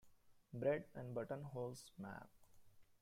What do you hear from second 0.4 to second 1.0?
Bread